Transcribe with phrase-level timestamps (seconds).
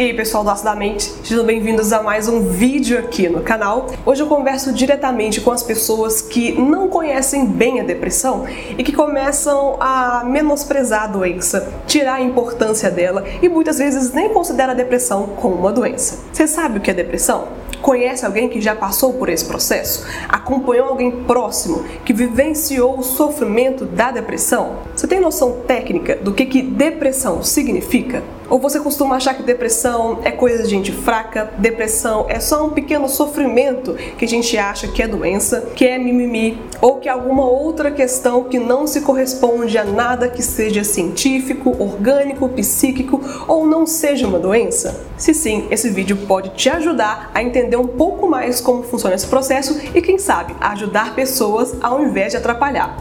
[0.00, 3.86] E aí pessoal do Acidamente, sejam bem-vindos a mais um vídeo aqui no canal.
[4.06, 8.46] Hoje eu converso diretamente com as pessoas que não conhecem bem a depressão
[8.78, 14.30] e que começam a menosprezar a doença, tirar a importância dela e muitas vezes nem
[14.30, 16.20] considera a depressão como uma doença.
[16.32, 17.59] Você sabe o que é depressão?
[17.82, 20.06] Conhece alguém que já passou por esse processo?
[20.28, 24.76] Acompanhou alguém próximo que vivenciou o sofrimento da depressão?
[24.94, 28.22] Você tem noção técnica do que, que depressão significa?
[28.50, 32.70] Ou você costuma achar que depressão é coisa de gente fraca, depressão é só um
[32.70, 37.44] pequeno sofrimento que a gente acha que é doença, que é mimimi, ou que alguma
[37.44, 43.86] outra questão que não se corresponde a nada que seja científico, orgânico, psíquico ou não
[43.86, 45.04] seja uma doença?
[45.16, 49.26] Se sim, esse vídeo pode te ajudar a entender um pouco mais como funciona esse
[49.26, 52.96] processo e, quem sabe, ajudar pessoas ao invés de atrapalhar.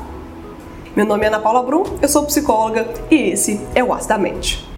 [0.96, 4.69] Meu nome é Ana Paula Brum, eu sou psicóloga e esse é o Acidamente.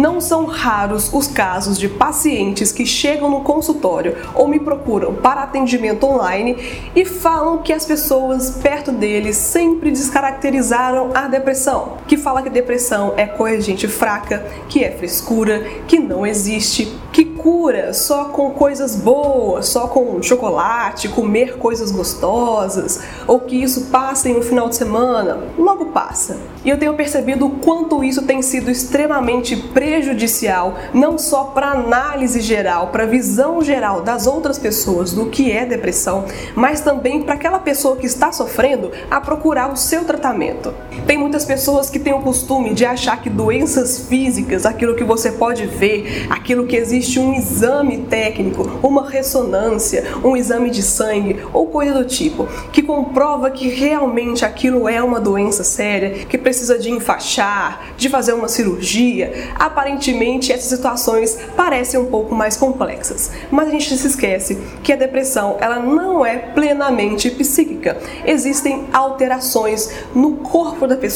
[0.00, 5.42] Não são raros os casos de pacientes que chegam no consultório ou me procuram para
[5.42, 6.56] atendimento online
[6.96, 13.12] e falam que as pessoas perto deles sempre descaracterizaram a depressão, que fala que depressão
[13.18, 18.50] é coisa de gente fraca, que é frescura, que não existe, que cura só com
[18.50, 24.68] coisas boas, só com chocolate, comer coisas gostosas, ou que isso passa em um final
[24.68, 26.38] de semana, logo passa.
[26.64, 32.40] E eu tenho percebido o quanto isso tem sido extremamente prejudicial, não só para análise
[32.40, 37.58] geral, para visão geral das outras pessoas do que é depressão, mas também para aquela
[37.58, 40.74] pessoa que está sofrendo a procurar o seu tratamento.
[41.20, 45.66] Muitas pessoas que têm o costume de achar que doenças físicas, aquilo que você pode
[45.66, 51.92] ver, aquilo que existe um exame técnico, uma ressonância, um exame de sangue ou coisa
[51.92, 57.92] do tipo, que comprova que realmente aquilo é uma doença séria, que precisa de enfaixar,
[57.98, 63.30] de fazer uma cirurgia, aparentemente essas situações parecem um pouco mais complexas.
[63.50, 67.98] Mas a gente se esquece que a depressão ela não é plenamente psíquica.
[68.24, 71.09] Existem alterações no corpo da pessoa,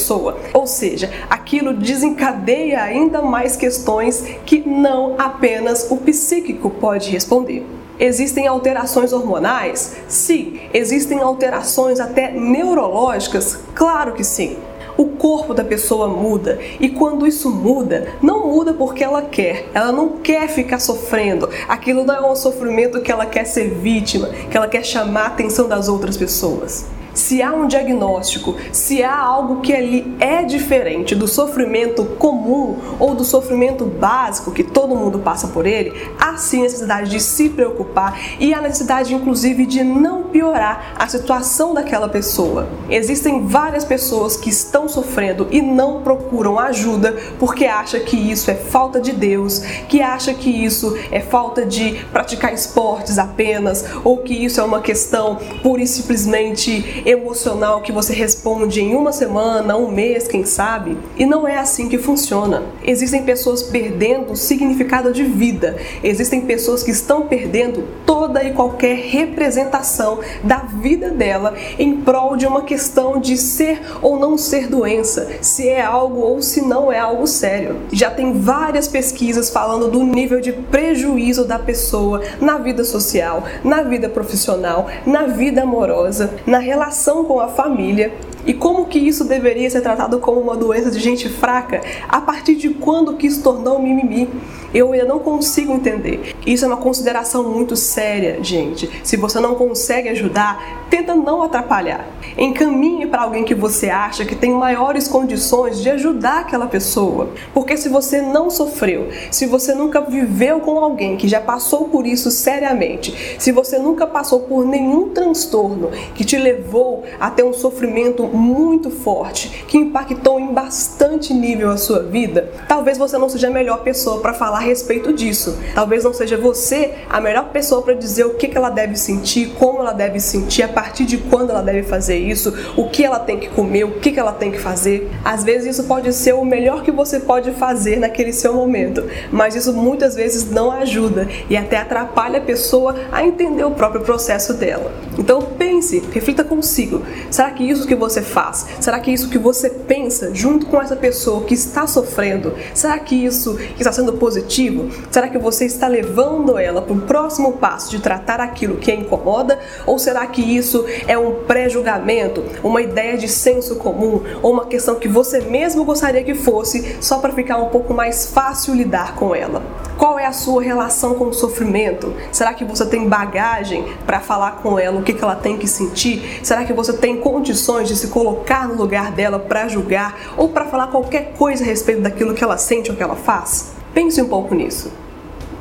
[0.53, 7.65] ou seja, aquilo desencadeia ainda mais questões que não apenas o psíquico pode responder.
[7.99, 9.97] Existem alterações hormonais?
[10.09, 10.59] Sim.
[10.72, 13.60] Existem alterações até neurológicas?
[13.75, 14.56] Claro que sim.
[14.97, 19.91] O corpo da pessoa muda e quando isso muda, não muda porque ela quer, ela
[19.91, 21.49] não quer ficar sofrendo.
[21.69, 25.26] Aquilo não é um sofrimento que ela quer ser vítima, que ela quer chamar a
[25.26, 31.15] atenção das outras pessoas se há um diagnóstico, se há algo que ali é diferente
[31.15, 36.63] do sofrimento comum ou do sofrimento básico que todo mundo passa por ele, há sim
[36.63, 42.69] necessidade de se preocupar e há necessidade inclusive de não piorar a situação daquela pessoa.
[42.91, 48.55] Existem várias pessoas que estão sofrendo e não procuram ajuda porque acha que isso é
[48.55, 54.35] falta de Deus, que acha que isso é falta de praticar esportes apenas ou que
[54.35, 59.91] isso é uma questão pura e simplesmente emocional que você responde em uma semana, um
[59.91, 60.97] mês, quem sabe.
[61.17, 62.63] E não é assim que funciona.
[62.83, 65.77] Existem pessoas perdendo o significado de vida.
[66.03, 72.47] Existem pessoas que estão perdendo toda e qualquer representação da vida dela em prol de
[72.47, 76.99] uma questão de ser ou não ser doença, se é algo ou se não é
[76.99, 77.77] algo sério.
[77.93, 83.83] Já tem várias pesquisas falando do nível de prejuízo da pessoa na vida social, na
[83.83, 88.15] vida profissional, na vida amorosa, na relação relação com a família
[88.47, 91.81] e como que isso deveria ser tratado como uma doença de gente fraca?
[92.09, 94.28] A partir de quando que isso tornou mimimi?
[94.72, 96.34] Eu ainda não consigo entender.
[96.44, 98.91] Isso é uma consideração muito séria, gente.
[99.05, 102.06] Se você não consegue ajudar, tenta não atrapalhar.
[102.37, 107.31] Encaminhe para alguém que você acha que tem maiores condições de ajudar aquela pessoa.
[107.55, 112.05] Porque se você não sofreu, se você nunca viveu com alguém que já passou por
[112.05, 117.53] isso seriamente, se você nunca passou por nenhum transtorno que te levou a ter um
[117.53, 123.49] sofrimento muito forte, que impactou em bastante nível a sua vida, talvez você não seja
[123.49, 125.59] a melhor pessoa para falar a respeito disso.
[125.75, 129.55] Talvez não seja você a melhor pessoa para dizer o que, que ela deve sentir,
[129.59, 133.19] como ela deve sentir, a partir de quando ela deve fazer isso, o que ela
[133.19, 135.11] tem que comer, o que, que ela tem que fazer.
[135.25, 139.55] Às vezes isso pode ser o melhor que você pode fazer naquele seu momento, mas
[139.55, 144.55] isso muitas vezes não ajuda e até atrapalha a pessoa a entender o próprio processo
[144.55, 144.93] dela.
[145.19, 147.03] Então pense, reflita consigo.
[147.31, 148.67] Será que isso que você faz?
[148.81, 153.15] Será que isso que você pensa junto com essa pessoa que está sofrendo, será que
[153.15, 154.91] isso está sendo positivo?
[155.11, 158.94] Será que você está levando ela para o próximo passo de tratar aquilo que a
[158.94, 159.59] incomoda?
[159.87, 164.97] Ou será que isso é um pré-julgamento, uma ideia de senso comum ou uma questão
[164.97, 169.35] que você mesmo gostaria que fosse só para ficar um pouco mais fácil lidar com
[169.35, 169.62] ela?
[170.05, 172.12] Qual é a sua relação com o sofrimento?
[172.31, 175.67] Será que você tem bagagem para falar com ela o que, que ela tem que
[175.67, 176.41] sentir?
[176.43, 180.67] Será que você tem condições de se colocar no lugar dela para julgar ou para
[180.67, 183.73] falar qualquer coisa a respeito daquilo que ela sente ou que ela faz?
[183.95, 184.93] Pense um pouco nisso.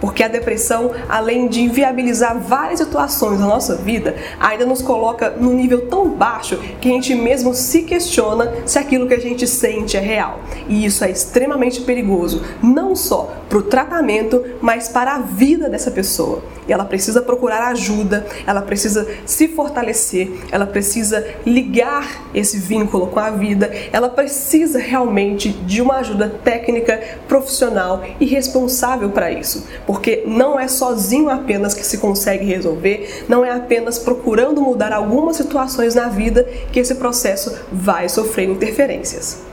[0.03, 5.53] Porque a depressão, além de inviabilizar várias situações na nossa vida, ainda nos coloca num
[5.53, 9.95] nível tão baixo que a gente mesmo se questiona se aquilo que a gente sente
[9.95, 10.41] é real.
[10.67, 15.89] E isso é extremamente perigoso, não só para o tratamento, mas para a vida dessa
[15.89, 16.43] pessoa.
[16.67, 23.19] E ela precisa procurar ajuda, ela precisa se fortalecer, ela precisa ligar esse vínculo com
[23.19, 29.63] a vida, ela precisa realmente de uma ajuda técnica, profissional e responsável para isso
[30.25, 35.95] não é sozinho apenas que se consegue resolver, não é apenas procurando mudar algumas situações
[35.95, 39.43] na vida que esse processo vai sofrer interferências.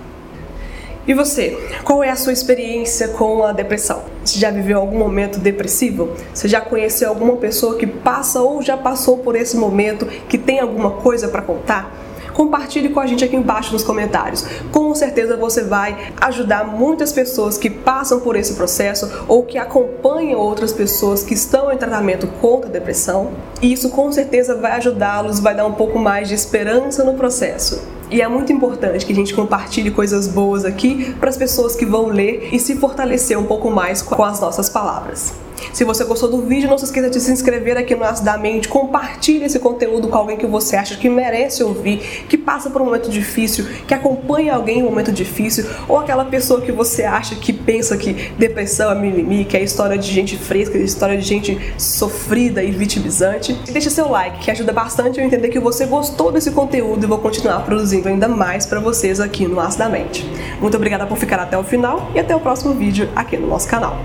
[1.07, 4.03] E você, qual é a sua experiência com a depressão?
[4.25, 6.11] Você já viveu algum momento depressivo?
[6.33, 10.61] Você já conheceu alguma pessoa que passa ou já passou por esse momento, que tem
[10.61, 11.93] alguma coisa para contar?
[12.41, 14.47] Compartilhe com a gente aqui embaixo nos comentários.
[14.73, 20.41] Com certeza você vai ajudar muitas pessoas que passam por esse processo ou que acompanham
[20.41, 23.33] outras pessoas que estão em tratamento contra a depressão.
[23.61, 27.83] E isso com certeza vai ajudá-los, vai dar um pouco mais de esperança no processo.
[28.11, 31.85] E é muito importante que a gente compartilhe coisas boas aqui para as pessoas que
[31.85, 35.35] vão ler e se fortalecer um pouco mais com as nossas palavras.
[35.73, 38.39] Se você gostou do vídeo, não se esqueça de se inscrever aqui no Aço da
[38.39, 41.99] Mente, compartilhe esse conteúdo com alguém que você acha que merece ouvir,
[42.29, 46.25] que passa por um momento difícil, que acompanha alguém em um momento difícil, ou aquela
[46.25, 50.37] pessoa que você acha que pensa que depressão é mimimi, que é história de gente
[50.37, 53.59] fresca, história de gente sofrida e vitimizante.
[53.69, 57.19] E seu like, que ajuda bastante a entender que você gostou desse conteúdo e vou
[57.19, 60.25] continuar produzindo ainda mais para vocês aqui no Aço da Mente.
[60.61, 63.69] Muito obrigada por ficar até o final e até o próximo vídeo aqui no nosso
[63.69, 63.99] canal.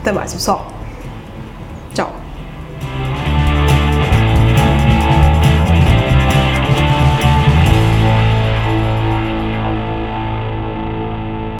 [0.00, 0.79] Até mais, pessoal!